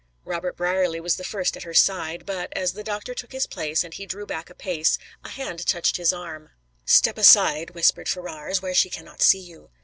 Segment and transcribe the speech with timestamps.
[0.25, 3.83] Robert Brierly was the first at her side, but, as the doctor took his place
[3.83, 6.49] and he drew back a pace, a hand touched his arm.
[6.85, 9.69] "Step aside," whispered Ferrars, "where she cannot see you."